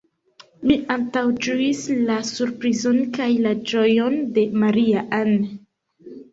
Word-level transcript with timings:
Mi 0.69 0.77
antaŭĝuis 0.95 1.83
la 2.09 2.17
surprizon 2.31 2.99
kaj 3.19 3.29
la 3.45 3.53
ĝojon 3.75 4.19
de 4.41 4.49
Maria-Ann. 4.67 5.41